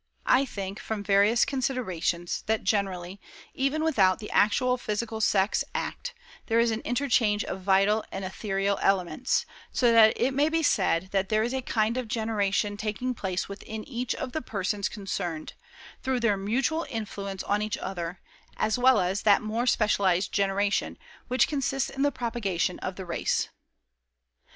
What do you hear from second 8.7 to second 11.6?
elements so that it may be said that there is